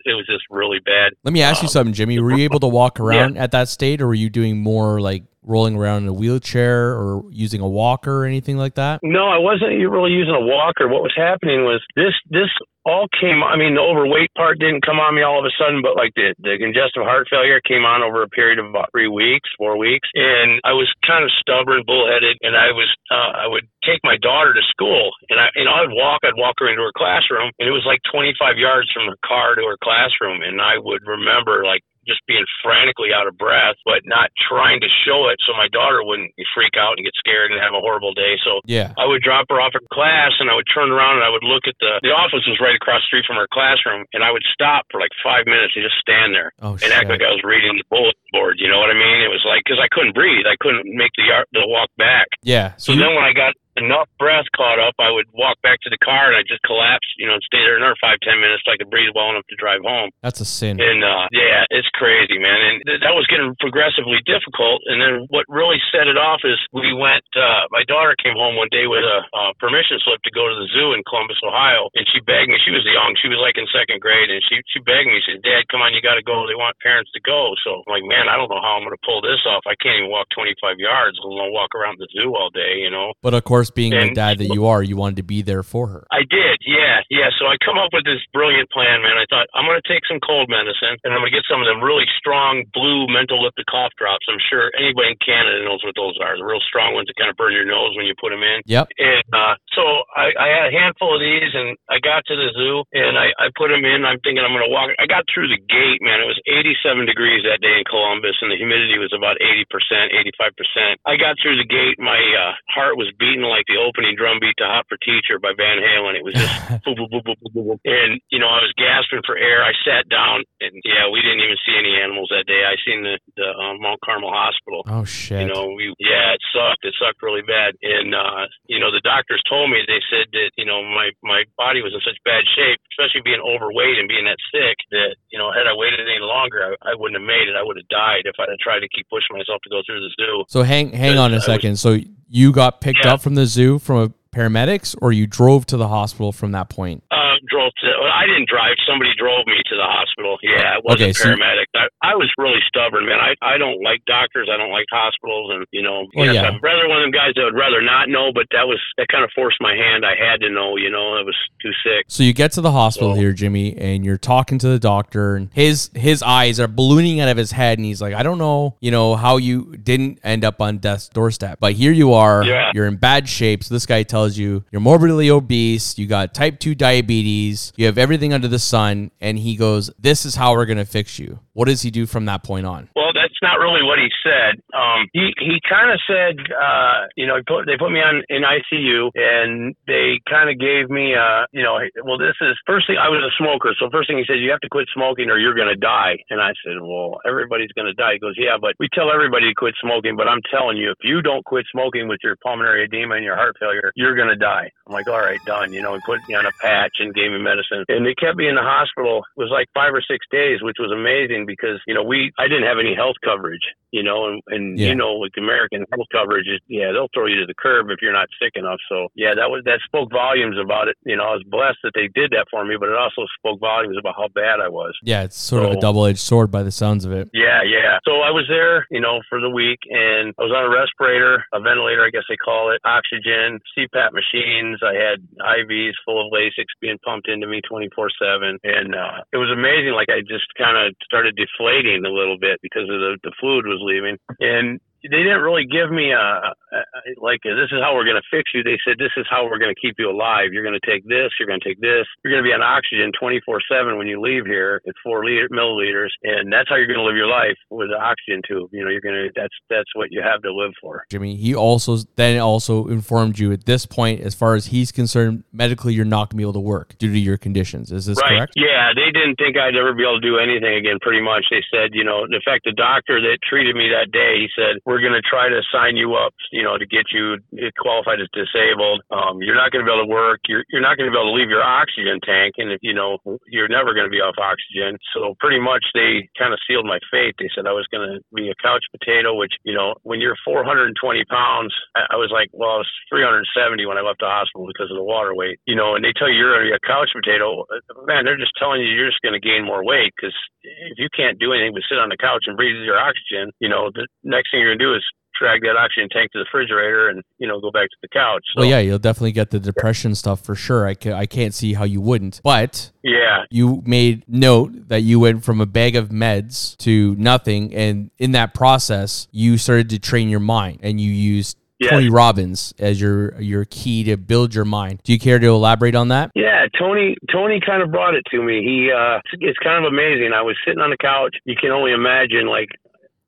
[0.09, 1.13] it was just really bad.
[1.25, 2.19] Let me ask you Um, something, Jimmy.
[2.21, 5.25] Were you able to walk around at that state, or were you doing more like
[5.49, 9.01] rolling around in a wheelchair or using a walker or anything like that?
[9.03, 10.87] No, I wasn't really using a walker.
[10.87, 12.53] What was happening was this this
[12.89, 15.81] all came I mean the overweight part didn't come on me all of a sudden,
[15.85, 19.09] but like the the congestive heart failure came on over a period of about three
[19.09, 20.09] weeks, four weeks.
[20.15, 24.17] And I was kind of stubborn, bullheaded, and I was uh, I would take my
[24.21, 27.69] daughter to school and I know I'd walk, I'd walk her into her classroom and
[27.69, 31.05] it was like twenty five yards from her car to her classroom and I would
[31.09, 35.53] remember like just being frantically out of breath, but not trying to show it so
[35.53, 38.35] my daughter wouldn't freak out and get scared and have a horrible day.
[38.43, 38.97] So Yeah.
[38.97, 41.45] I would drop her off at class and I would turn around and I would
[41.45, 44.33] look at the the office was right across the street from her classroom and I
[44.33, 47.31] would stop for like five minutes and just stand there Oh and act like I
[47.31, 48.57] was reading the bulletin board.
[48.59, 49.21] You know what I mean?
[49.21, 52.29] It was like because I couldn't breathe, I couldn't make the the walk back.
[52.43, 52.73] Yeah.
[52.81, 55.91] So you- then when I got enough breath caught up, I would walk back to
[55.91, 58.63] the car and I just collapse, you know, and stay there another five ten minutes
[58.67, 60.11] so I could breathe well enough to drive home.
[60.23, 60.81] that's a sin.
[60.81, 62.59] And uh, yeah, it's crazy, man.
[62.59, 64.83] And th- that was getting progressively difficult.
[64.91, 67.25] And then what really set it off is we went.
[67.35, 70.57] Uh, my daughter came home one day with a uh, permission slip to go to
[70.57, 72.59] the zoo in Columbus, Ohio, and she begged me.
[72.63, 73.15] She was young.
[73.21, 75.21] She was like in second grade, and she she begged me.
[75.23, 76.47] She said, "Dad, come on, you got to go.
[76.49, 78.97] They want parents to go." So I'm like, man, I don't know how I'm going
[78.97, 79.65] to pull this off.
[79.69, 82.81] I can't even walk 25 yards, let alone walk around the zoo all day.
[82.81, 83.13] You know.
[83.23, 85.63] But of course, being the And- dad that you are, you wanted to be there
[85.63, 86.07] for her.
[86.11, 87.31] I did, yeah, yeah.
[87.39, 89.17] So I come up with this brilliant plan, man.
[89.19, 91.61] I thought I'm going to take some cold medicine and I'm going to get some
[91.61, 94.27] of them really strong blue mentholyptic cough drops.
[94.29, 96.37] I'm sure anybody in Canada knows what those are.
[96.37, 98.61] The real strong ones that kind of burn your nose when you put them in.
[98.67, 98.89] Yep.
[98.99, 102.51] And uh, so I, I had a handful of these, and I got to the
[102.51, 104.03] zoo, and I, I put them in.
[104.03, 104.91] I'm thinking I'm going to walk.
[104.99, 106.19] I got through the gate, man.
[106.19, 110.11] It was 87 degrees that day in Columbus, and the humidity was about 80 percent,
[110.11, 110.95] 85 percent.
[111.07, 112.03] I got through the gate.
[112.03, 115.55] My uh, heart was beating like the opening drum beat to "Hot for Teacher" by
[115.55, 116.19] Van Halen.
[116.19, 116.51] It was just
[116.83, 119.63] boop, boop, boop, boop, boop, boop, and you know I was gasping for air.
[119.63, 122.63] I sat down, and yeah, we didn't even see any animals that day.
[122.67, 124.83] I seen the the um, Mount Carmel Hospital.
[124.91, 125.47] Oh shit.
[125.47, 126.83] You know, we yeah, it sucked.
[126.85, 127.75] It sucked really bad.
[127.83, 131.45] And uh, you know, the doctors told me they said that you know my my
[131.57, 135.39] body was in such bad shape, especially being overweight and being that sick, that you
[135.39, 137.55] know had I waited any longer, I, I wouldn't have made it.
[137.55, 140.01] I would have died if I'd have tried to keep pushing myself to go through
[140.03, 140.45] the zoo.
[140.49, 141.77] so hang hang on a I was- second.
[141.79, 143.15] so you got picked Yeah.
[143.15, 146.69] up from the zoo from a paramedics, or you drove to the hospital from that
[146.69, 147.03] point?
[147.11, 147.87] Uh, drove to.
[148.01, 148.77] Well, I didn't drive.
[148.87, 150.39] Somebody drove me to the hospital.
[150.43, 151.68] Yeah, it wasn't Okay, so- paramedic.
[151.79, 153.19] I, I was really stubborn, man.
[153.21, 154.49] I I don't like doctors.
[154.53, 156.49] I don't like hospitals, and you know, Well, yes, yeah.
[156.49, 158.33] I'm rather one of them guys that would rather not know.
[158.35, 160.05] But that was that kind of forced my hand.
[160.05, 160.77] I had to know.
[160.77, 162.05] You know, I was too sick.
[162.09, 165.37] So you get to the hospital So- here, Jimmy, and you're talking to the doctor,
[165.37, 168.39] and his his eyes are ballooning out of his head, and he's like, "I don't
[168.39, 172.45] know, you know, how you didn't end up on death's doorstep, but here you are.
[172.45, 172.73] Yeah.
[172.75, 176.59] You're in bad shape." So this guy tells you you're morbidly obese, you got type
[176.59, 180.67] two diabetes, you have everything under the sun, and he goes, "This is how we're
[180.67, 182.89] gonna fix you." What does he do from that point on?
[182.97, 184.61] Well, that's not really what he said.
[184.75, 188.43] Um, he he kind of said, uh, you know, put, they put me on in
[188.43, 192.97] ICU, and they kind of gave me, uh, you know, well, this is first thing.
[192.97, 195.39] I was a smoker, so first thing he said, you have to quit smoking or
[195.39, 196.19] you're going to die.
[196.31, 198.17] And I said, well, everybody's going to die.
[198.17, 201.03] He goes, yeah, but we tell everybody to quit smoking, but I'm telling you, if
[201.03, 204.37] you don't quit smoking with your pulmonary edema and your heart failure, you're going to
[204.39, 204.71] die.
[204.87, 205.73] I'm like, all right, done.
[205.73, 208.37] You know, he put me on a patch and gave me medicine, and they kept
[208.37, 209.25] me in the hospital.
[209.37, 212.49] It was like five or six days, which was amazing because you know we I
[212.49, 214.89] didn't have any health coverage, you know, and, and Yeah.
[214.91, 218.03] you know with American health coverage, is, yeah, they'll throw you to the curb if
[218.03, 218.81] you're not sick enough.
[218.89, 220.97] So yeah, that was that spoke volumes about it.
[221.07, 223.61] You know, I was blessed that they did that for me, but it also spoke
[223.61, 224.93] volumes about how bad I was.
[225.03, 227.31] Yeah, it's sort of a double edged sword by the sounds of it.
[227.33, 227.99] Yeah, yeah.
[228.05, 231.45] So I was there, you know, for the week, and I was on a respirator,
[231.55, 234.81] a ventilator, I guess they call it, oxygen, CPAP machines.
[234.83, 238.59] I had IVs full of Lasix being pumped into me 24 7.
[238.65, 239.93] And uh, it was amazing.
[239.93, 243.67] Like, I just kind of started deflating a little bit because of the, the fluid
[243.67, 244.19] was leaving.
[244.41, 248.21] And they didn't really give me a Uh, uh, like this is how we're going
[248.21, 248.63] to fix you.
[248.63, 250.53] They said this is how we're going to keep you alive.
[250.53, 251.31] You're going to take this.
[251.39, 252.07] You're going to take this.
[252.23, 254.81] You're going to be on oxygen 24 seven when you leave here.
[254.85, 257.99] It's four liter, milliliters, and that's how you're going to live your life with the
[257.99, 258.71] oxygen tube.
[258.73, 261.05] You know, you're going to that's that's what you have to live for.
[261.11, 265.45] Jimmy, he also then also informed you at this point, as far as he's concerned,
[265.53, 267.93] medically you're not gonna be able to work due to your conditions.
[267.93, 268.39] Is this right.
[268.39, 268.53] correct?
[268.57, 270.99] Yeah, they didn't think I'd ever be able to do anything again.
[271.01, 274.39] Pretty much, they said, you know, in fact, the doctor that treated me that day,
[274.41, 277.15] he said, we're going to try to sign you up, you you know, to get
[277.15, 277.39] you
[277.79, 279.07] qualified as disabled.
[279.15, 280.43] Um, you're not going to be able to work.
[280.51, 282.59] You're, you're not going to be able to leave your oxygen tank.
[282.59, 284.99] And if, you know, you're never going to be off oxygen.
[285.15, 287.39] So pretty much they kind of sealed my fate.
[287.39, 290.35] They said I was going to be a couch potato, which, you know, when you're
[290.43, 290.99] 420
[291.31, 294.91] pounds, I, I was like, well, I was 370 when I left the hospital because
[294.91, 296.83] of the water weight, you know, and they tell you you're going to be a
[296.83, 297.71] couch potato.
[298.11, 300.35] Man, they're just telling you you're just going to gain more weight because
[300.67, 303.71] if you can't do anything but sit on the couch and breathe your oxygen, you
[303.71, 305.07] know, the next thing you're going to do is
[305.39, 308.45] drag that oxygen tank to the refrigerator and you know go back to the couch.
[308.55, 310.87] So, well, yeah, you'll definitely get the depression stuff for sure.
[310.87, 312.41] I can, I can't see how you wouldn't.
[312.43, 317.75] But yeah, you made note that you went from a bag of meds to nothing,
[317.75, 321.91] and in that process, you started to train your mind, and you used Yes.
[321.91, 325.01] Tony Robbins as your your key to build your mind.
[325.05, 326.33] Do you care to elaborate on that?
[326.35, 328.65] Yeah, Tony Tony kind of brought it to me.
[328.65, 330.33] He uh it's kind of amazing.
[330.35, 331.37] I was sitting on the couch.
[331.45, 332.69] You can only imagine like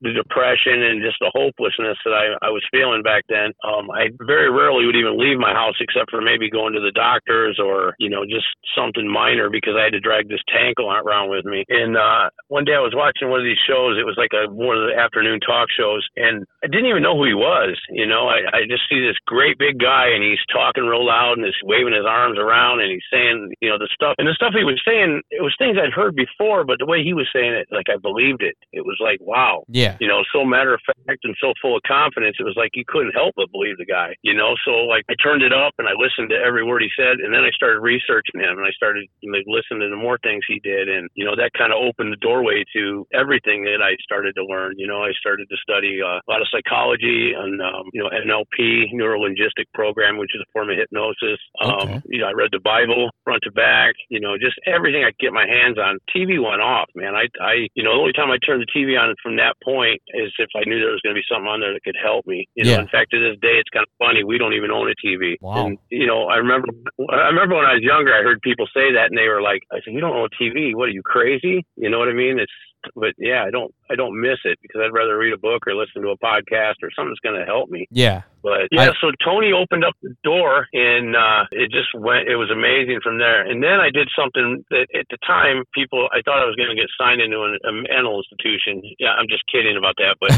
[0.01, 3.53] the depression and just the hopelessness that I, I was feeling back then.
[3.65, 6.95] Um, I very rarely would even leave my house except for maybe going to the
[6.95, 11.29] doctors or, you know, just something minor because I had to drag this tank around
[11.29, 11.65] with me.
[11.69, 14.01] And uh, one day I was watching one of these shows.
[14.01, 17.17] It was like a one of the afternoon talk shows, and I didn't even know
[17.17, 17.77] who he was.
[17.91, 21.37] You know, I, I just see this great big guy and he's talking real loud
[21.37, 24.15] and he's waving his arms around and he's saying, you know, the stuff.
[24.19, 27.03] And the stuff he was saying, it was things I'd heard before, but the way
[27.03, 28.57] he was saying it, like I believed it.
[28.73, 29.65] It was like, wow.
[29.69, 29.90] Yeah.
[30.01, 32.37] You know, so matter of fact and so full of confidence.
[32.39, 34.15] It was like you couldn't help but believe the guy.
[34.23, 36.91] You know, so like I turned it up and I listened to every word he
[36.97, 40.19] said, and then I started researching him and I started like, listening to the more
[40.23, 43.81] things he did, and you know that kind of opened the doorway to everything that
[43.83, 44.75] I started to learn.
[44.77, 48.11] You know, I started to study uh, a lot of psychology and um, you know
[48.11, 51.41] NLP, neuro linguistic program, which is a form of hypnosis.
[51.61, 52.03] Um, okay.
[52.07, 53.95] You know, I read the Bible front to back.
[54.09, 55.99] You know, just everything I could get my hands on.
[56.15, 57.15] TV went off, man.
[57.15, 59.80] I, I, you know, the only time I turned the TV on from that point
[59.85, 62.27] is if I knew there was going to be something on there that could help
[62.27, 62.49] me.
[62.55, 62.81] You know, yeah.
[62.81, 64.25] in fact, to this day, it's kind of funny.
[64.25, 65.37] We don't even own a TV.
[65.41, 65.67] Wow.
[65.67, 66.69] And, you know, I remember,
[67.11, 69.63] I remember when I was younger, I heard people say that and they were like,
[69.73, 70.75] I said, you don't own a TV.
[70.75, 71.65] What are you crazy?
[71.77, 72.39] You know what I mean?
[72.39, 72.53] It's,
[72.95, 75.75] but yeah, I don't I don't miss it because I'd rather read a book or
[75.75, 77.87] listen to a podcast or something that's going to help me.
[77.91, 78.23] Yeah.
[78.43, 82.25] But yeah, I, so Tony opened up the door and uh, it just went.
[82.25, 83.45] It was amazing from there.
[83.45, 86.73] And then I did something that at the time people I thought I was going
[86.73, 88.81] to get signed into an, a mental institution.
[88.97, 90.17] Yeah, I'm just kidding about that.
[90.17, 90.33] But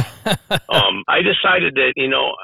[0.74, 2.34] um, I decided that you know,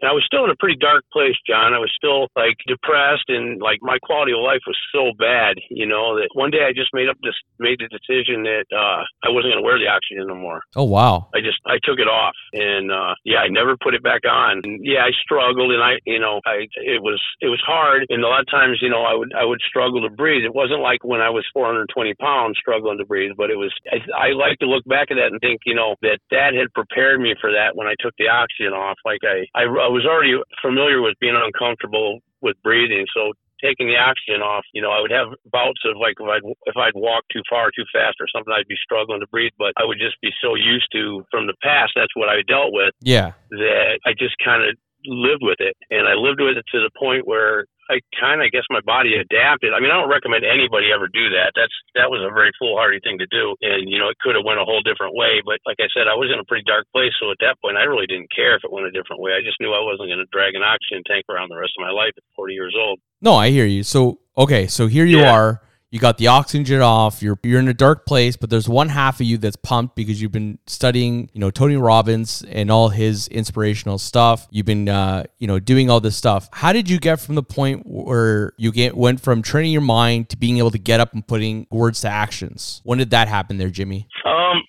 [0.00, 1.76] and I was still in a pretty dark place, John.
[1.76, 5.60] I was still like depressed and like my quality of life was so bad.
[5.68, 9.04] You know that one day I just made up this made the decision that uh,
[9.20, 10.51] I was wasn't going to wear the oxygen no more.
[10.76, 11.28] Oh wow!
[11.34, 14.60] I just I took it off, and uh, yeah, I never put it back on.
[14.64, 18.22] And yeah, I struggled, and I you know I it was it was hard, and
[18.24, 20.44] a lot of times you know I would I would struggle to breathe.
[20.44, 24.28] It wasn't like when I was 420 pounds struggling to breathe, but it was I,
[24.28, 27.20] I like to look back at that and think you know that that had prepared
[27.20, 28.98] me for that when I took the oxygen off.
[29.04, 33.32] Like I I, I was already familiar with being uncomfortable with breathing, so
[33.62, 36.76] taking the oxygen off, you know, I would have bouts of like if I'd if
[36.76, 39.54] I'd walk too far, too fast, or something, I'd be struggling to breathe.
[39.56, 41.94] But I would just be so used to from the past.
[41.94, 42.92] That's what I dealt with.
[43.00, 43.32] Yeah.
[43.50, 44.74] That I just kind of
[45.06, 48.48] lived with it, and I lived with it to the point where I kind of
[48.54, 49.74] guess my body adapted.
[49.74, 51.52] I mean, I don't recommend anybody ever do that.
[51.58, 54.46] That's that was a very foolhardy thing to do, and you know it could have
[54.46, 55.42] went a whole different way.
[55.42, 57.76] But like I said, I was in a pretty dark place, so at that point,
[57.76, 59.34] I really didn't care if it went a different way.
[59.34, 61.84] I just knew I wasn't going to drag an oxygen tank around the rest of
[61.84, 63.02] my life at 40 years old.
[63.22, 63.84] No, I hear you.
[63.84, 65.32] So okay, so here you yeah.
[65.32, 65.62] are.
[65.92, 67.22] You got the oxygen off.
[67.22, 70.20] You're you're in a dark place but there's one half of you that's pumped because
[70.20, 74.48] you've been studying you know tony robbins and all his inspirational stuff.
[74.50, 76.48] You've been uh, you know doing all this stuff.
[76.52, 80.30] How did you get from the point where you get went from training your mind
[80.30, 82.80] to being able to get up and putting words to actions?
[82.84, 84.08] When did that happen there jimmy?
[84.26, 84.62] Um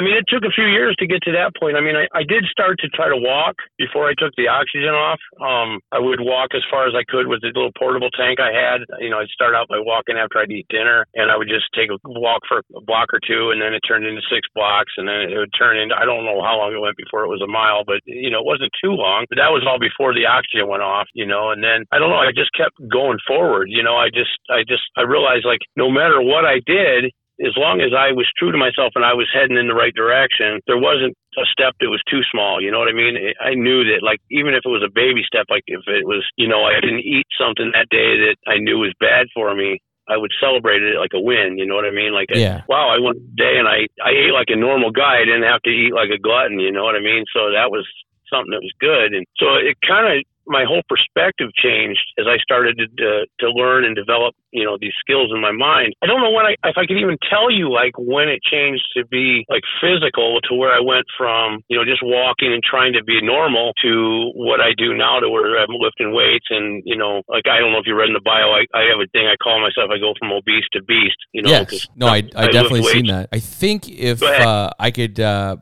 [0.00, 1.76] I mean, it took a few years to get to that point.
[1.76, 4.96] I mean, I, I did start to try to walk before I took the oxygen
[4.96, 5.20] off.
[5.36, 8.48] Um, I would walk as far as I could with the little portable tank I
[8.48, 8.80] had.
[8.96, 11.68] You know, I'd start out by walking after I'd eat dinner, and I would just
[11.76, 14.96] take a walk for a block or two, and then it turned into six blocks,
[14.96, 17.32] and then it would turn into I don't know how long it went before it
[17.32, 19.28] was a mile, but you know, it wasn't too long.
[19.28, 21.12] But that was all before the oxygen went off.
[21.12, 22.24] You know, and then I don't know.
[22.24, 23.68] I just kept going forward.
[23.68, 27.56] You know, I just I just I realized like no matter what I did, as
[27.56, 30.60] long as I was true to myself and I was heading in the right direction,
[30.66, 32.60] there wasn't a step that was too small.
[32.60, 33.16] You know what I mean?
[33.40, 36.26] I knew that, like, even if it was a baby step, like if it was,
[36.36, 39.80] you know, I didn't eat something that day that I knew was bad for me,
[40.10, 41.56] I would celebrate it like a win.
[41.56, 42.12] You know what I mean?
[42.12, 42.66] Like, yeah.
[42.68, 45.22] wow, I went a day and I I ate like a normal guy.
[45.22, 46.58] I didn't have to eat like a glutton.
[46.58, 47.24] You know what I mean?
[47.30, 47.86] So that was
[48.26, 49.14] something that was good.
[49.14, 53.46] And so it kind of my whole perspective changed as I started to, to, to
[53.54, 55.94] learn and develop you know these skills in my mind.
[56.02, 58.84] I don't know when I if I could even tell you like when it changed
[58.96, 62.94] to be like physical to where I went from you know just walking and trying
[62.94, 66.96] to be normal to what I do now to where I'm lifting weights and you
[66.96, 69.08] know like I don't know if you read in the bio I, I have a
[69.12, 71.16] thing I call myself I go from obese to beast.
[71.32, 73.28] You know, yes, no, I I, I definitely seen that.
[73.32, 75.20] I think if uh, I could.
[75.20, 75.56] Uh,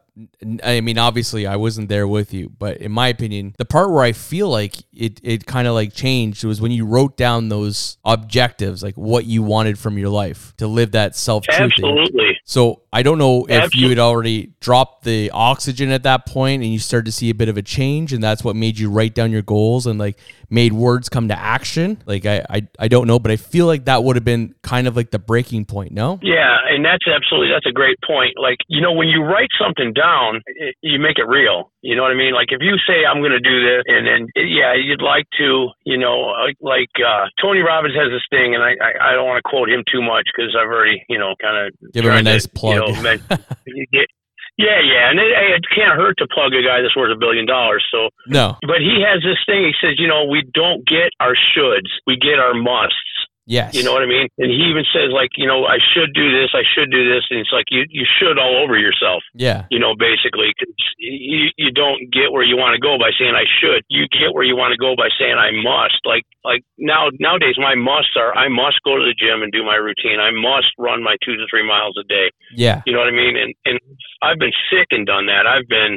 [0.65, 4.03] I mean, obviously, I wasn't there with you, but in my opinion, the part where
[4.03, 7.99] I feel like it, it kind of like changed was when you wrote down those
[8.05, 11.73] objectives, like what you wanted from your life to live that self truth.
[11.73, 12.39] Absolutely.
[12.45, 13.81] So I don't know if Absolutely.
[13.81, 17.35] you had already dropped the oxygen at that point and you started to see a
[17.35, 20.19] bit of a change, and that's what made you write down your goals and like
[20.51, 22.01] made words come to action.
[22.07, 24.87] Like I, I, I don't know, but I feel like that would have been kind
[24.87, 25.93] of like the breaking point.
[25.93, 26.19] No.
[26.23, 28.35] Yeah, and that's absolutely that's a great point.
[28.41, 31.73] Like you know, when you write something down, it, you make it real.
[31.83, 32.35] You know what I mean?
[32.35, 35.69] Like if you say I'm going to do this, and then yeah, you'd like to,
[35.85, 39.27] you know, like, like uh, Tony Robbins has this thing, and I I, I don't
[39.27, 42.13] want to quote him too much because I've already you know kind of give him
[42.13, 42.97] a nice to, plug.
[42.97, 43.17] You know,
[44.59, 47.47] Yeah, yeah, and it, it can't hurt to plug a guy that's worth a billion
[47.47, 47.87] dollars.
[47.95, 49.71] So no, but he has this thing.
[49.71, 53.18] He says, you know, we don't get our shoulds, we get our musts.
[53.49, 53.73] Yes.
[53.73, 54.29] You know what I mean?
[54.37, 57.25] And he even says like, you know, I should do this, I should do this,
[57.33, 59.25] and it's like you you should all over yourself.
[59.33, 59.65] Yeah.
[59.73, 60.69] You know, basically, cause
[61.01, 63.89] you you don't get where you want to go by saying I should.
[63.89, 65.97] You get where you want to go by saying I must.
[66.05, 69.65] Like like now nowadays my musts are I must go to the gym and do
[69.65, 70.21] my routine.
[70.21, 72.29] I must run my two to three miles a day.
[72.53, 72.85] Yeah.
[72.85, 73.33] You know what I mean?
[73.41, 73.81] And and
[74.21, 75.49] I've been sick and done that.
[75.49, 75.97] I've been,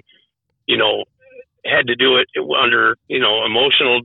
[0.71, 1.03] you know,
[1.65, 2.27] had to do it
[2.61, 4.01] under you know emotional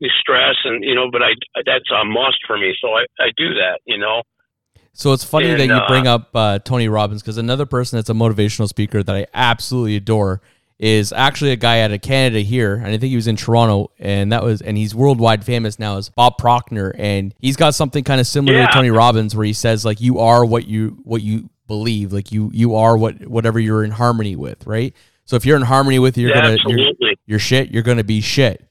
[0.00, 1.30] distress and you know but i
[1.64, 2.74] that's a must for me.
[2.80, 4.22] So i i do that you know?
[4.92, 7.96] So it's funny and, that you uh, bring up uh, tony robbins because another person
[7.96, 10.40] that's a motivational speaker that i absolutely adore
[10.78, 13.90] is actually a guy out of canada here and i think he was in toronto
[13.98, 18.04] and that was and he's worldwide famous now as bob proctor and he's got something
[18.04, 18.66] kind of similar yeah.
[18.66, 22.32] to tony robbins where he says like you are what you what you believe like
[22.32, 24.94] you you are what whatever you're in harmony with right
[25.28, 28.22] so if you're in harmony with you're yeah, gonna you're, you're, shit, you're gonna be
[28.22, 28.66] shit,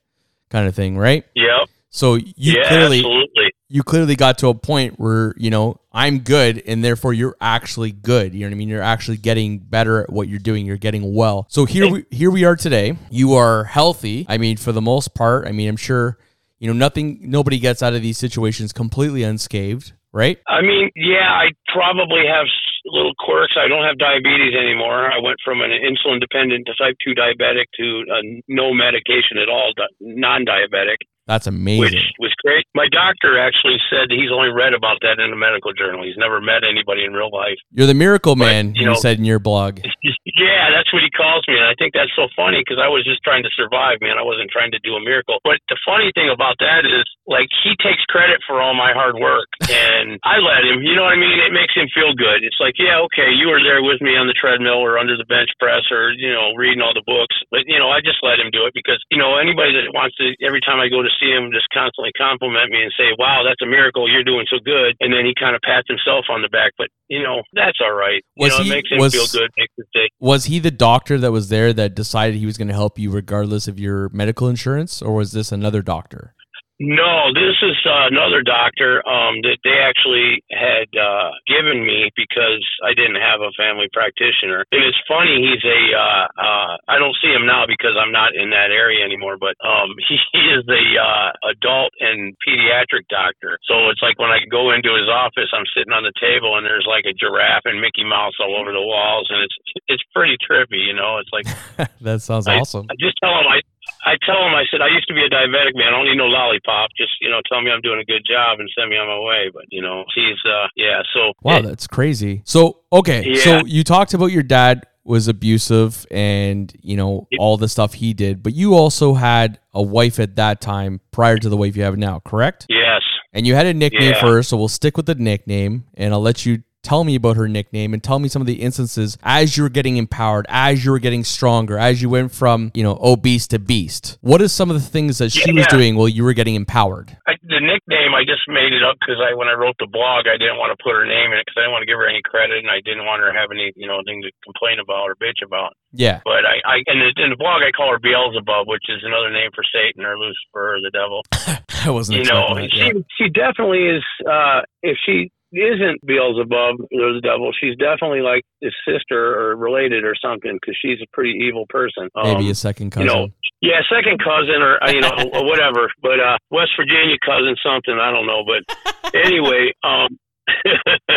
[0.50, 1.24] kind of thing, right?
[1.36, 1.70] Yep.
[1.92, 3.54] So you yeah, clearly absolutely.
[3.70, 7.92] you clearly got to a point where you know I'm good, and therefore you're actually
[7.92, 8.34] good.
[8.34, 8.70] You know what I mean?
[8.70, 10.66] You're actually getting better at what you're doing.
[10.66, 11.46] You're getting well.
[11.48, 12.98] So here we here we are today.
[13.12, 14.26] You are healthy.
[14.28, 15.46] I mean, for the most part.
[15.46, 16.18] I mean, I'm sure
[16.58, 17.20] you know nothing.
[17.22, 20.40] Nobody gets out of these situations completely unscathed, right?
[20.48, 22.48] I mean, yeah, I probably have
[22.88, 23.56] little quirks.
[23.60, 25.12] I don't have diabetes anymore.
[25.12, 29.50] I went from an insulin dependent to type 2 diabetic to uh, no medication at
[29.50, 30.98] all, non diabetic.
[31.28, 31.84] That's amazing.
[31.84, 32.64] Which was great.
[32.74, 36.08] My doctor actually said he's only read about that in a medical journal.
[36.08, 37.60] He's never met anybody in real life.
[37.76, 39.80] You're the miracle man, but, you, know, said in your blog.
[40.40, 41.58] yeah, that's what he calls me.
[41.58, 44.22] And I think that's so funny because I was just trying to survive, man.
[44.22, 45.42] I wasn't trying to do a miracle.
[45.42, 49.18] But the funny thing about that is, like, he takes credit for all my hard
[49.18, 49.50] work.
[49.68, 51.38] And I let him, you know what I mean?
[51.44, 52.42] It makes him feel good.
[52.42, 55.28] It's like, yeah, okay, you were there with me on the treadmill or under the
[55.28, 57.36] bench press or, you know, reading all the books.
[57.52, 60.18] But, you know, I just let him do it because, you know, anybody that wants
[60.18, 63.44] to, every time I go to see him just constantly compliment me and say, "Wow,
[63.46, 64.10] that's a miracle!
[64.10, 66.88] You're doing so good." And then he kind of pats himself on the back, but
[67.08, 68.24] you know that's all right.
[68.38, 69.50] Was you know, he, it makes him was, feel good.
[69.58, 72.74] Makes him was he the doctor that was there that decided he was going to
[72.74, 76.34] help you regardless of your medical insurance, or was this another doctor?
[76.78, 82.62] No, this is uh, another doctor um, that they actually had uh, given me because
[82.86, 84.62] I didn't have a family practitioner.
[84.70, 88.38] And it's funny, he's a uh, uh, I don't see him now because I'm not
[88.38, 93.58] in that area anymore, but um, he, is a uh, adult and pediatric doctor.
[93.66, 96.64] So it's like when I go into his office, I'm sitting on the table and
[96.64, 99.58] there's like a giraffe and Mickey Mouse all over the walls, and it's
[99.90, 101.18] it's pretty trippy, you know.
[101.18, 101.50] It's like
[102.06, 102.86] that sounds I, awesome.
[102.86, 103.66] I just tell him I
[104.08, 105.92] I tell him, I said, I used to be a diabetic man.
[105.92, 106.92] I don't need no lollipop.
[106.96, 109.20] Just, you know, tell me I'm doing a good job and send me on my
[109.20, 109.52] way.
[109.54, 111.34] But, you know, he's, uh, yeah, so.
[111.44, 112.42] Wow, it, that's crazy.
[112.46, 113.24] So, okay.
[113.26, 113.44] Yeah.
[113.44, 118.14] So you talked about your dad was abusive and, you know, all the stuff he
[118.14, 121.84] did, but you also had a wife at that time prior to the wife you
[121.84, 122.66] have now, correct?
[122.70, 123.02] Yes.
[123.34, 124.20] And you had a nickname yeah.
[124.20, 127.36] for her, so we'll stick with the nickname and I'll let you tell me about
[127.36, 130.86] her nickname and tell me some of the instances as you were getting empowered, as
[130.86, 134.18] you were getting stronger, as you went from, you know, obese to beast.
[134.22, 136.56] What is some of the things that she yeah, was doing while you were getting
[136.56, 137.12] empowered?
[137.28, 140.32] I, the nickname, I just made it up because I, when I wrote the blog,
[140.32, 142.00] I didn't want to put her name in it because I didn't want to give
[142.00, 144.32] her any credit and I didn't want her to have any, you know, thing to
[144.48, 145.76] complain about or bitch about.
[145.92, 146.24] Yeah.
[146.24, 149.28] But I, I in, the, in the blog, I call her Beelzebub, which is another
[149.28, 151.28] name for Satan or Lucifer or the devil.
[151.84, 157.14] I wasn't, you know, that, she, she definitely is, uh, if she isn't Beelzebub or
[157.14, 157.52] the devil.
[157.60, 162.10] She's definitely like his sister or related or something because she's a pretty evil person.
[162.16, 163.08] Maybe um, a second cousin.
[163.08, 163.28] You know,
[163.62, 168.12] Yeah, second cousin or you know or whatever, but uh West Virginia cousin something I
[168.12, 170.18] don't know, but anyway, um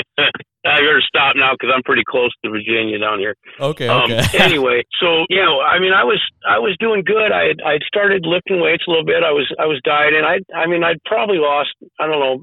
[0.62, 3.35] I better stop now because I'm pretty close to Virginia down here.
[3.59, 7.33] Okay, Um, anyway, so you know, I mean, I was I was doing good.
[7.33, 9.23] I had I'd started lifting weights a little bit.
[9.25, 10.23] I was I was dieting.
[10.23, 12.43] I I mean, I'd probably lost I don't know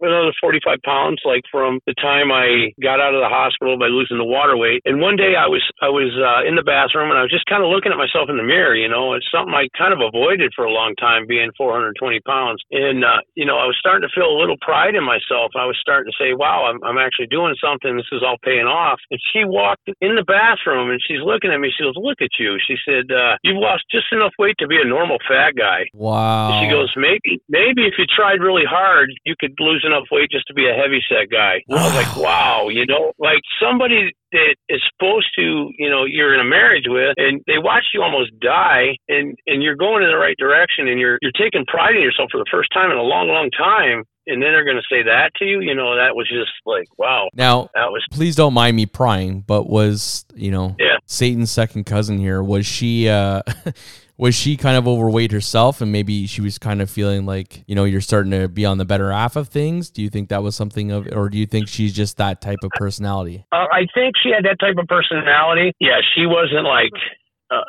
[0.00, 4.18] another 45 pounds like from the time I got out of the hospital by losing
[4.18, 4.82] the water weight.
[4.84, 7.46] And one day I was I was uh, in the bathroom and I was just
[7.46, 8.74] kind of looking at myself in the mirror.
[8.74, 11.94] You know, it's something I kind of avoided for a long time, being 420
[12.26, 12.60] pounds.
[12.70, 15.54] And uh, you know, I was starting to feel a little pride in myself.
[15.56, 17.96] I was starting to say, "Wow, I'm I'm actually doing something.
[17.96, 21.60] This is all paying off." And she walked in the bathroom and she's looking at
[21.60, 21.70] me.
[21.70, 24.76] She goes, "Look at you." She said, uh, "You've lost just enough weight to be
[24.80, 26.60] a normal fat guy." wow.
[26.60, 30.46] She goes, maybe, maybe if you tried really hard, you could lose enough weight just
[30.48, 31.62] to be a heavy set guy.
[31.70, 36.34] I was like, wow, you know, like somebody that is supposed to, you know, you're
[36.34, 40.10] in a marriage with, and they watch you almost die, and and you're going in
[40.10, 42.96] the right direction, and you're you're taking pride in yourself for the first time in
[42.96, 45.96] a long, long time, and then they're going to say that to you, you know,
[45.96, 50.24] that was just like, wow, now, that was please don't mind me prying, but was
[50.34, 50.96] you know Yeah.
[51.06, 52.42] Satan's second cousin here?
[52.42, 53.42] Was she uh
[54.16, 57.74] was she kind of overweight herself, and maybe she was kind of feeling like you
[57.74, 59.90] know you're starting to be on the better half of things?
[59.90, 62.58] Do you think that was something of, or do you think she's just that type
[62.62, 63.44] of personality?
[63.52, 65.72] Uh, I think she had that type of personality.
[65.80, 66.92] Yeah, she wasn't like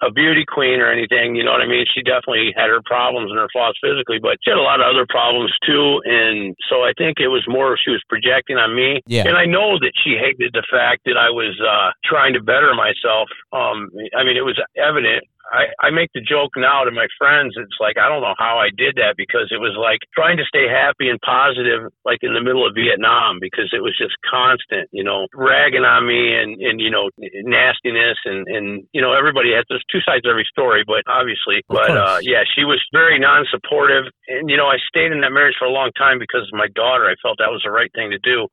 [0.02, 1.36] a, beauty queen or anything.
[1.36, 1.86] You know what I mean?
[1.94, 4.88] She definitely had her problems and her flaws physically, but she had a lot of
[4.88, 6.02] other problems too.
[6.06, 9.02] And so I think it was more she was projecting on me.
[9.08, 9.28] Yeah.
[9.28, 12.74] And I know that she hated the fact that I was uh, trying to better
[12.74, 13.30] myself.
[13.52, 15.26] Um, I mean, it was evident.
[15.52, 17.54] I, I make the joke now to my friends.
[17.58, 20.46] It's like I don't know how I did that because it was like trying to
[20.50, 24.90] stay happy and positive, like in the middle of Vietnam, because it was just constant,
[24.90, 27.14] you know, ragging on me and and you know
[27.46, 31.62] nastiness and and you know everybody has there's two sides to every story, but obviously,
[31.70, 35.56] but uh, yeah, she was very non-supportive, and you know I stayed in that marriage
[35.62, 37.06] for a long time because of my daughter.
[37.06, 38.50] I felt that was the right thing to do.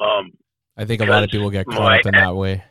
[0.00, 0.32] Um,
[0.76, 2.64] I think a lot of people get caught my up in that way.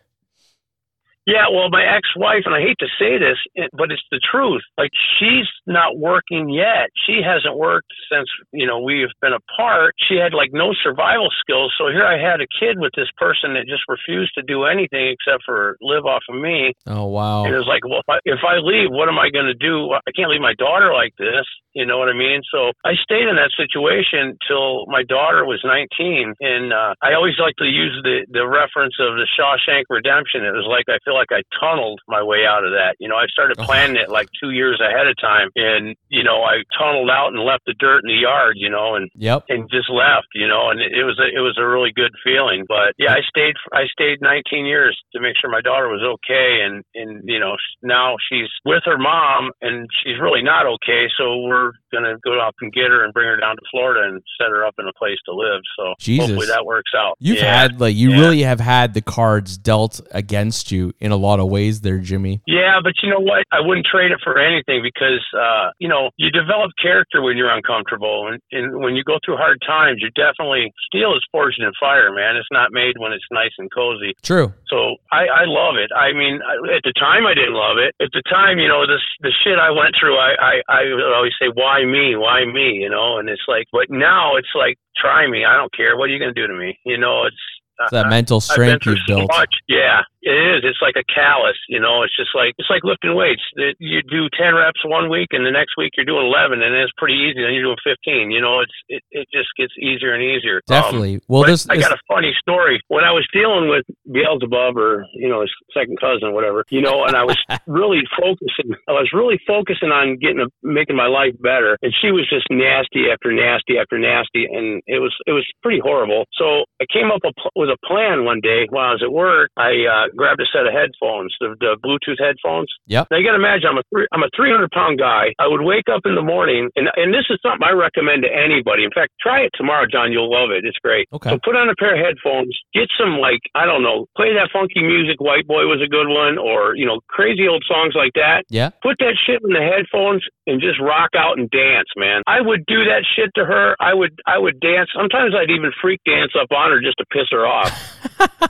[1.25, 3.39] Yeah, well, my ex-wife, and I hate to say this,
[3.71, 4.61] but it's the truth.
[4.77, 6.91] Like she's not working yet.
[7.07, 9.95] She hasn't worked since you know we've been apart.
[10.09, 11.73] She had like no survival skills.
[11.77, 15.15] So here I had a kid with this person that just refused to do anything
[15.15, 16.73] except for live off of me.
[16.87, 17.45] Oh wow.
[17.45, 19.55] And it was like, well, if I, if I leave, what am I going to
[19.55, 19.91] do?
[19.93, 21.47] I can't leave my daughter like this.
[21.73, 22.41] You know what I mean?
[22.51, 26.33] So I stayed in that situation till my daughter was 19.
[26.39, 30.45] And uh, I always like to use the, the reference of the Shawshank Redemption.
[30.45, 32.95] It was like I feel like I tunneled my way out of that.
[32.99, 35.49] You know, I started planning it like two years ahead of time.
[35.55, 38.95] And, you know, I tunneled out and left the dirt in the yard, you know,
[38.95, 39.43] and Yep.
[39.49, 42.65] and just left, you know, and it was a it was a really good feeling.
[42.67, 46.59] But yeah, I stayed I stayed 19 years to make sure my daughter was okay,
[46.65, 51.07] and and you know now she's with her mom, and she's really not okay.
[51.17, 54.09] So we're more gonna go up and get her and bring her down to Florida
[54.09, 55.61] and set her up in a place to live.
[55.77, 56.25] So Jesus.
[56.25, 57.15] hopefully that works out.
[57.19, 57.61] You've yeah.
[57.61, 58.19] had like you yeah.
[58.19, 62.41] really have had the cards dealt against you in a lot of ways there, Jimmy.
[62.47, 63.45] Yeah, but you know what?
[63.51, 67.53] I wouldn't trade it for anything because uh, you know you develop character when you're
[67.53, 71.71] uncomfortable, and, and when you go through hard times, you definitely steel is forged in
[71.79, 72.35] fire, man.
[72.35, 74.13] It's not made when it's nice and cozy.
[74.23, 74.53] True.
[74.67, 75.91] So I, I love it.
[75.93, 76.39] I mean,
[76.73, 77.93] at the time I didn't love it.
[78.01, 80.17] At the time, you know, this the shit I went through.
[80.17, 82.15] I, I I would always say, why me?
[82.15, 82.79] Why me?
[82.81, 85.45] You know, and it's like, but now it's like, try me.
[85.45, 85.97] I don't care.
[85.97, 86.77] What are you gonna do to me?
[86.85, 87.35] You know, it's.
[87.79, 89.31] It's that I- mental strength you've so built.
[89.31, 89.53] much.
[89.67, 90.63] Yeah, it is.
[90.63, 91.59] It's like a callus.
[91.67, 93.43] You know, it's just like it's like lifting weights.
[93.55, 96.73] That You do ten reps one week, and the next week you're doing eleven, and
[96.75, 97.43] it's pretty easy.
[97.43, 98.31] Then you're doing fifteen.
[98.31, 100.63] You know, it's it, it just gets easier and easier.
[100.69, 101.21] Um, Definitely.
[101.27, 102.81] well, but this, I this got a funny story.
[102.87, 106.81] When I was dealing with Beelzebub or, you know, his second cousin or whatever, you
[106.81, 111.07] know, and I was really focusing, I was really focusing on getting, a, making my
[111.07, 111.77] life better.
[111.81, 114.45] And she was just nasty after nasty after nasty.
[114.45, 116.25] And it was, it was pretty horrible.
[116.33, 117.21] So I came up
[117.55, 119.51] with a plan one day while I was at work.
[119.57, 122.71] I uh, grabbed a set of headphones, the, the Bluetooth headphones.
[122.85, 123.05] Yeah.
[123.11, 125.33] Now you got to imagine, I'm a three, I'm a 300 pound guy.
[125.39, 128.31] I would wake up in the morning, and and this is something I recommend to
[128.31, 128.83] anybody.
[128.83, 130.11] In fact, try it tomorrow, John.
[130.11, 130.65] You'll love it.
[130.65, 131.07] It's great.
[131.11, 131.29] Okay.
[131.29, 134.49] So put on a pair of headphones, get some like I don't know, play that
[134.51, 135.19] funky music.
[135.19, 138.43] White Boy was a good one, or you know, crazy old songs like that.
[138.49, 138.69] yeah.
[138.81, 142.21] Put that shit in the headphones and just rock out and dance, man.
[142.27, 143.75] I would do that shit to her.
[143.79, 144.89] I would I would dance.
[144.95, 147.71] Sometimes I'd even freak dance up on her just to piss her off.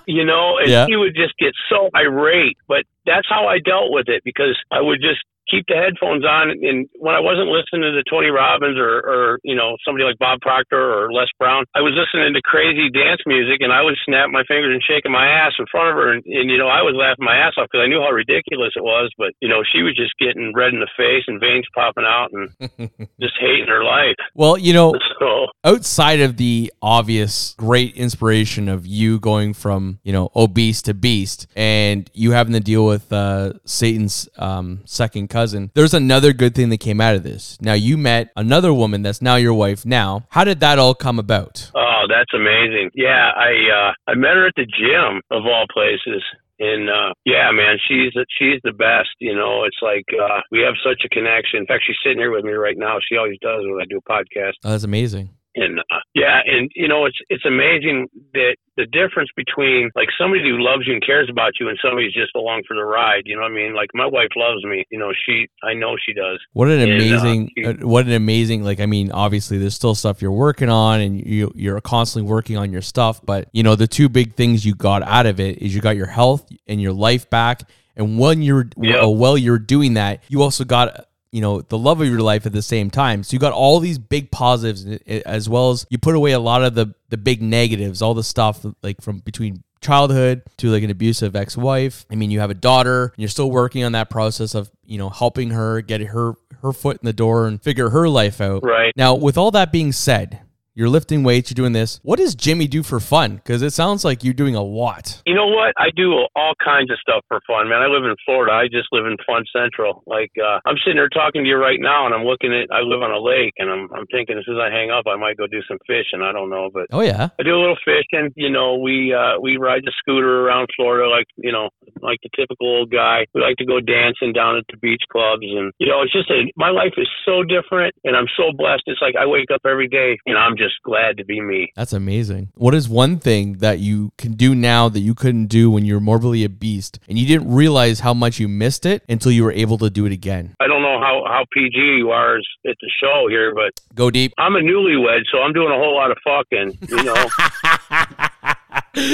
[0.08, 0.86] you know, and Yeah.
[0.88, 2.58] she would just get so irate.
[2.68, 6.52] But that's how I dealt with it because I would just keep the headphones on.
[6.52, 10.42] And when I wasn't listening to Tony Robbins or, or, you know, somebody like Bob
[10.42, 14.30] Proctor or Les Brown, I was listening to crazy dance music and I would snap
[14.30, 16.14] my fingers and shaking my ass in front of her.
[16.14, 18.76] And, and you know, I was laughing my ass off because I knew how ridiculous
[18.76, 19.12] it was.
[19.18, 22.32] But, you know, she was just getting red in the face and veins popping out
[22.34, 22.50] and
[23.22, 24.16] just hating her life.
[24.36, 30.12] Well, you know, So, outside of the obvious great inspiration of you going from you
[30.12, 35.72] know obese to beast and you having to deal with uh, satan's um, second cousin
[35.74, 39.22] there's another good thing that came out of this now you met another woman that's
[39.22, 42.92] now your wife now how did that all come about oh, that's amazing.
[42.94, 46.24] Yeah, I uh, I met her at the gym of all places.
[46.60, 49.10] And uh yeah, man, she's she's the best.
[49.20, 51.60] You know, it's like uh we have such a connection.
[51.60, 52.98] In fact, she's sitting here with me right now.
[53.02, 54.54] She always does when I do a podcast.
[54.64, 55.84] oh, that's amazing And uh,
[56.16, 60.88] yeah, and you know, it's it's amazing that the difference between like somebody who loves
[60.88, 63.22] you and cares about you and somebody who's just along for the ride.
[63.26, 63.76] You know what I mean?
[63.76, 64.84] Like my wife loves me.
[64.90, 66.40] You know, she I know she does.
[66.54, 69.76] What an And, uh, amazing, she- uh, what an amazing, like, I mean, obviously there's
[69.76, 73.22] still stuff you're working on and you, you're constantly working on your stuff.
[73.24, 75.96] But, you know, the two big things you got out of it is you got
[75.96, 77.70] your health and your life back.
[77.96, 79.04] And when you're, Yep.
[79.04, 82.46] uh, while you're doing that, you also got, you know, the love of your life
[82.46, 83.24] at the same time.
[83.24, 86.40] So you got all these big positives uh, as well as you put away a
[86.40, 90.84] lot of the, the big negatives, all the stuff like from between childhood to like
[90.84, 92.06] an abusive ex-wife.
[92.12, 95.00] I mean, you have a daughter and you're still working on that process of, you
[95.00, 98.64] know, helping her get her her foot in the door and figure her life out.
[98.64, 98.94] Right.
[98.96, 100.40] Now, with all that being said,
[100.76, 102.00] you're lifting weights, you're doing this.
[102.02, 103.36] What does Jimmy do for fun?
[103.36, 105.22] Because it sounds like you're doing a lot.
[105.26, 105.74] You know what?
[105.78, 107.82] I do all kinds of stuff for fun, man.
[107.82, 108.54] I live in Florida.
[108.54, 110.02] I just live in Fun Central.
[110.08, 112.74] Like uh, I'm sitting here talking to you right now, and I'm looking at.
[112.74, 115.06] I live on a lake, and I'm I'm thinking as soon as I hang up,
[115.06, 116.26] I might go do some fishing.
[116.26, 117.30] I don't know, but Oh yeah.
[117.38, 118.34] I do a little fishing.
[118.36, 121.70] You know, we uh, we ride the scooter around Florida like you know
[122.02, 123.26] like the typical old guy.
[123.34, 126.32] We like to go dancing down at the beach clubs, and you know, it's just
[126.32, 128.84] a my life is so different, and I'm so blessed.
[128.88, 131.72] It's like I wake up every day, and I'm just glad to be me.
[131.76, 132.50] That's amazing.
[132.56, 135.96] What is one thing that you can do now that you couldn't do when you
[135.96, 139.44] were morbidly a beast and you didn't realize how much you missed it until you
[139.44, 140.56] were able to do it again?
[140.60, 144.34] I don't know how how PG you are at the show here, but Go deep.
[144.38, 146.78] I'm a newlywed, so I'm doing a whole lot of fucking.
[146.90, 147.26] You know,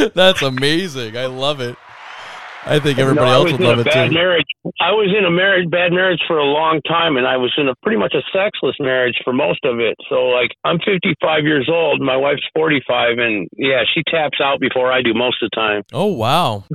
[0.14, 1.18] That's amazing.
[1.18, 1.76] I love it.
[2.66, 4.14] I think everybody No, I else would love it bad too.
[4.14, 4.46] marriage.
[4.82, 7.68] I was in a marriage, bad marriage for a long time, and I was in
[7.70, 9.96] a pretty much a sexless marriage for most of it.
[10.10, 12.02] So, like, I'm 55 years old.
[12.02, 15.84] My wife's 45, and yeah, she taps out before I do most of the time.
[15.94, 16.66] Oh wow!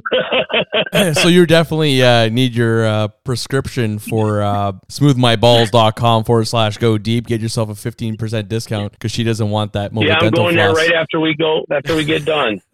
[1.15, 7.27] so you definitely uh, need your uh, prescription for uh, smoothmyballs.com forward slash go deep.
[7.27, 10.73] Get yourself a fifteen percent discount because she doesn't want that yeah, I'm going there
[10.73, 12.61] right after we go after we get done.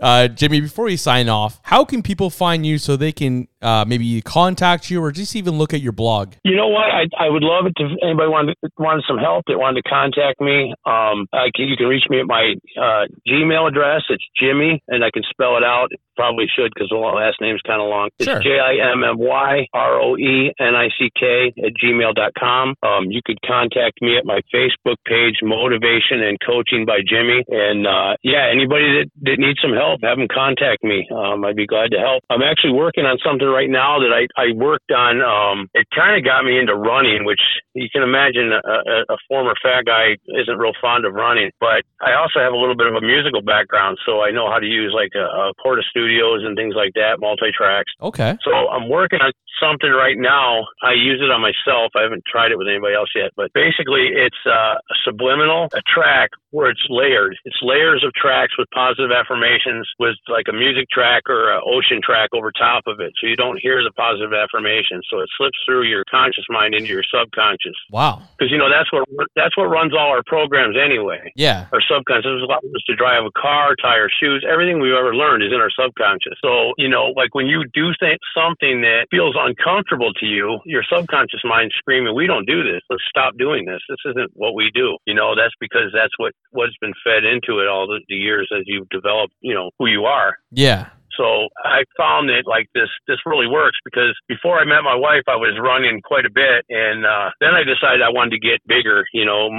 [0.00, 3.84] Uh, Jimmy, before we sign off, how can people find you so they can uh,
[3.86, 6.34] maybe contact you or just even look at your blog?
[6.44, 6.84] You know what?
[6.84, 10.40] I I would love it if anybody wanted wanted some help that wanted to contact
[10.40, 10.74] me.
[10.84, 14.02] Um, I can, you can reach me at my uh, Gmail address.
[14.10, 15.88] It's Jimmy, and I can spell it out.
[16.14, 18.08] Probably should because the last name's kind of long.
[18.22, 22.14] It's J I M M Y R O E N I C K at gmail
[22.14, 22.74] dot com.
[22.86, 27.42] Um, you could contact me at my Facebook page, Motivation and Coaching by Jimmy.
[27.48, 31.02] And uh, yeah, anybody that, that needs some help, have them contact me.
[31.10, 32.22] Um, I'd be glad to help.
[32.30, 35.22] I'm actually working on something right now that I, I worked on.
[35.22, 37.40] Um, it kind of got me into running, which
[37.74, 41.54] you can imagine a, a, a former fat guy isn't real fond of running.
[41.60, 44.58] But I also have a little bit of a musical background, so I know how
[44.58, 47.92] to use like a, a Portastudios and things like that, multi tracks.
[48.02, 48.34] Okay.
[48.42, 50.66] So I'm working on something right now.
[50.82, 51.92] I use it on myself.
[51.94, 55.82] I haven't tried it with anybody else yet, but basically it's uh, a subliminal, a
[55.86, 57.36] track where it's layered.
[57.44, 62.00] It's layers of tracks with positive affirmations with like a music track or an ocean
[62.00, 63.12] track over top of it.
[63.20, 65.00] So you don't hear the positive affirmation.
[65.10, 67.76] So it slips through your conscious mind into your subconscious.
[67.90, 68.22] Wow.
[68.38, 69.04] Because you know that's what
[69.36, 71.66] that's what runs all our programs anyway Yeah.
[71.72, 74.44] our subconscious allows us to drive a car, tie our shoes.
[74.48, 76.34] Everything we've ever learned is in our subconscious.
[76.42, 80.82] So, you know, like when you do th- something that feels uncomfortable to you, your
[80.82, 82.82] subconscious mind's screaming, we don't do this.
[82.90, 83.80] Let's stop doing this.
[83.88, 84.96] This isn't what we do.
[85.06, 88.48] You know, that's because that's what, what's been fed into it all the, the years
[88.56, 90.36] as you've developed, you know, who you are.
[90.50, 90.88] Yeah.
[91.16, 95.24] So I found that like this this really works because before I met my wife,
[95.28, 98.60] I was running quite a bit, and uh, then I decided I wanted to get
[98.66, 99.50] bigger, you know,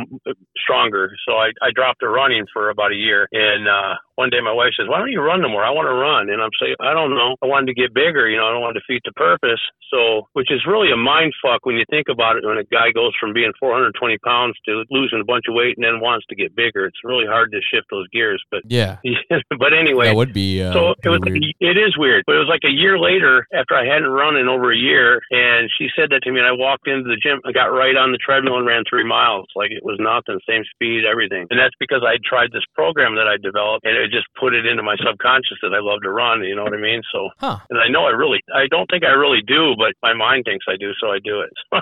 [0.57, 1.11] stronger.
[1.27, 4.53] So I, I dropped the running for about a year, and uh, one day my
[4.53, 5.63] wife says, "Why don't you run no more?
[5.63, 7.35] I want to run." And I'm saying, "I don't know.
[7.41, 8.27] I wanted to get bigger.
[8.27, 11.33] You know, I don't want to defeat the purpose." So, which is really a mind
[11.41, 12.45] fuck when you think about it.
[12.45, 15.83] When a guy goes from being 420 pounds to losing a bunch of weight and
[15.83, 18.43] then wants to get bigger, it's really hard to shift those gears.
[18.51, 18.97] But Yeah.
[19.59, 20.61] but anyway, That would be.
[20.61, 21.21] Uh, so it was.
[21.21, 21.43] weird.
[21.59, 24.47] It is weird, but it was like a year later after I hadn't run in
[24.47, 27.41] over a year, and she said that to me, and I walked into the gym.
[27.45, 30.63] I got right on the treadmill and ran three miles, like it was nothing, same
[30.73, 31.47] speed, everything.
[31.49, 34.65] And that's because I tried this program that I developed, and it just put it
[34.65, 36.43] into my subconscious that I love to run.
[36.43, 37.01] You know what I mean?
[37.11, 37.57] So, Huh.
[37.69, 40.65] and I know I really, I don't think I really do, but my mind thinks
[40.67, 41.51] I do, so I do it.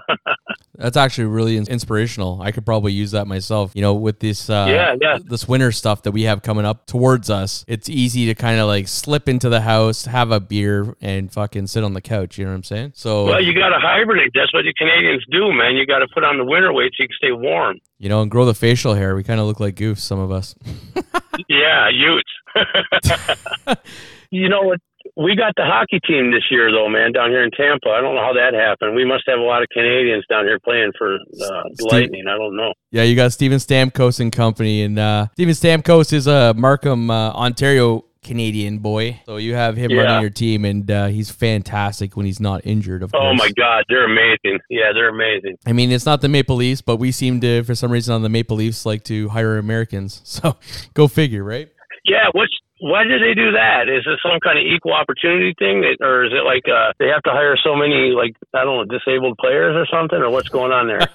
[0.76, 2.42] That's actually really inspirational.
[2.42, 3.72] I could probably use that myself.
[3.76, 5.20] You know, with this uh, Yeah, yeah.
[5.24, 8.68] this winter stuff that we have coming up towards us, it's easy to kind of
[8.68, 12.38] like slip into the house, have a beer, and fucking sit on the couch.
[12.38, 12.94] You know what I'm saying?
[12.96, 14.32] So well, you got to hibernate.
[14.34, 15.76] That's what you Canadians do, man.
[15.76, 17.78] You got to put on the winter weight so you can stay warm.
[18.00, 19.16] you know, and grow the facial hair.
[19.16, 20.56] We kind of look like goofs, some of us.
[21.50, 23.80] Yeah, Utes.
[24.32, 24.80] you know what?
[25.18, 27.90] We got the hockey team this year, though, man, down here in Tampa.
[27.90, 28.96] I don't know how that happened.
[28.96, 32.24] We must have a lot of Canadians down here playing for uh, Steve- Lightning.
[32.28, 32.74] I don't know.
[32.92, 37.32] Yeah, you got Steven Stamkos and company, and uh, Steven Stamkos is a Markham, uh,
[37.32, 39.20] Ontario Canadian boy.
[39.26, 40.02] So you have him Yeah.
[40.04, 43.04] running your team, and uh, he's fantastic when he's not injured.
[43.04, 43.24] Of course.
[43.24, 44.60] Oh my God, they're amazing.
[44.70, 45.58] Yeah, they're amazing.
[45.66, 48.22] I mean, it's not the Maple Leafs, but we seem to, for some reason, on
[48.22, 50.22] the Maple Leafs, like to hire Americans.
[50.34, 50.58] So
[50.96, 51.70] go figure, right?
[52.06, 52.52] Yeah, what's
[52.84, 53.88] why did they do that?
[53.88, 57.08] Is it some kind of equal opportunity thing, that, or is it like uh, they
[57.08, 60.50] have to hire so many like I don't know disabled players or something, or what's
[60.50, 61.08] going on there?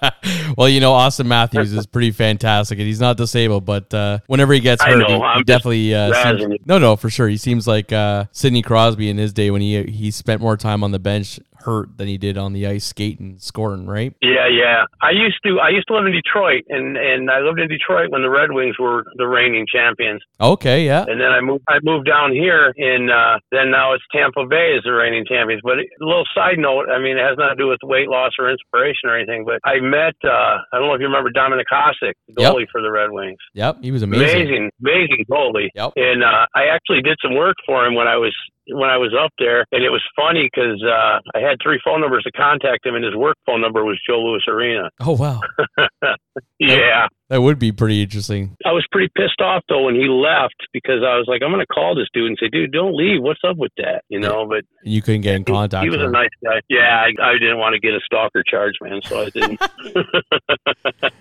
[0.57, 4.55] well, you know, Auston Matthews is pretty fantastic, and he's not disabled, but uh, whenever
[4.55, 7.29] he gets hurt, know, he, he definitely uh, seems- no, no, for sure.
[7.29, 10.83] He seems like uh, Sidney Crosby in his day when he he spent more time
[10.83, 14.15] on the bench hurt than he did on the ice skating, scoring, right?
[14.23, 14.85] Yeah, yeah.
[15.03, 18.11] I used to I used to live in Detroit, and and I lived in Detroit
[18.11, 20.23] when the Red Wings were the reigning champions.
[20.41, 21.05] Okay, yeah.
[21.07, 24.75] And then I moved I moved down here and uh then now it's Tampa Bay
[24.77, 25.61] as the reigning champions.
[25.65, 28.33] But a little side note, I mean it has nothing to do with weight loss
[28.39, 31.69] or inspiration or anything, but I met uh I don't know if you remember Dominik
[31.73, 32.53] Hasek, the Yep.
[32.53, 33.39] goalie for the Red Wings.
[33.55, 34.29] Yep, he was amazing.
[34.29, 35.69] Amazing, amazing goalie.
[35.75, 35.93] Yep.
[35.97, 38.35] And uh I actually did some work for him when I was
[38.71, 42.01] when I was up there, and it was funny because uh, I had three phone
[42.01, 44.91] numbers to contact him, and his work phone number was Joe Louis Arena.
[45.01, 45.41] Oh wow,
[46.59, 48.57] Yeah, that would be pretty interesting.
[48.65, 51.61] I was pretty pissed off though when he left because I was like, I'm going
[51.61, 53.23] to call this dude and say, dude, don't leave.
[53.23, 54.03] What's up with that?
[54.09, 55.85] You know, but You couldn't get in contact.
[55.85, 56.61] he was with a nice guy.
[56.71, 59.61] Yeah, I, I didn't want to get a stalker charge, man, so I didn't.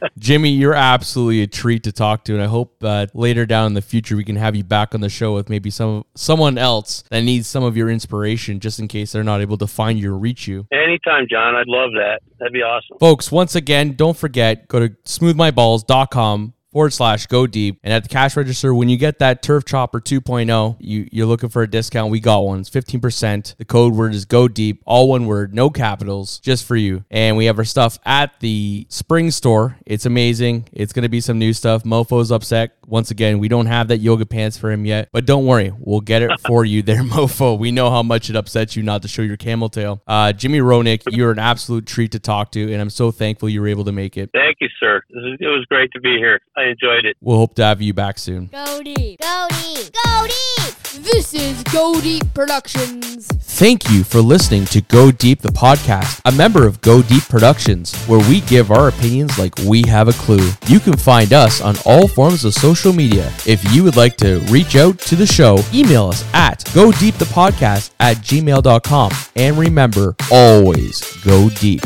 [0.17, 3.73] Jimmy, you're absolutely a treat to talk to, and I hope that later down in
[3.73, 7.03] the future we can have you back on the show with maybe some someone else
[7.11, 10.13] that needs some of your inspiration, just in case they're not able to find you
[10.13, 10.67] or reach you.
[10.71, 11.55] Anytime, John.
[11.55, 12.19] I'd love that.
[12.39, 12.97] That'd be awesome.
[12.99, 17.79] Folks, once again, don't forget, go to smoothmyballs.com Amazon.com forward slash go deep.
[17.83, 21.49] And at the cash register, when you get that Turf Chopper 2.0, you, you're looking
[21.49, 22.11] for a discount.
[22.11, 22.59] We got one.
[22.59, 23.55] It's 15%.
[23.55, 27.03] The code word is go deep, all one word, no capitals, just for you.
[27.09, 29.79] And we have our stuff at the spring store.
[29.87, 30.69] It's amazing.
[30.71, 31.81] It's going to be some new stuff.
[31.81, 32.77] Mofo's upset.
[32.85, 35.73] Once again, we don't have that yoga pants for him yet, but don't worry.
[35.77, 37.57] We'll get it for you there, Mofo.
[37.59, 40.01] We know how much it upsets you not to show your camel tail.
[40.07, 43.61] Uh, Jimmy Roenick, you're an absolute treat to talk to, and I'm so thankful you
[43.61, 44.29] were able to make it.
[44.31, 45.01] Thank you, sir.
[45.09, 46.39] It was great to be here.
[46.67, 47.15] I enjoyed it.
[47.21, 48.47] We'll hope to have you back soon.
[48.47, 49.21] Go deep.
[49.21, 49.89] Go deep.
[50.03, 50.75] Go deep.
[50.99, 53.27] This is Go Deep Productions.
[53.27, 57.95] Thank you for listening to Go Deep, the podcast, a member of Go Deep Productions,
[58.05, 60.49] where we give our opinions like we have a clue.
[60.67, 63.31] You can find us on all forms of social media.
[63.45, 67.15] If you would like to reach out to the show, email us at go deep
[67.15, 69.11] the podcast at gmail.com.
[69.35, 71.81] And remember, always go deep.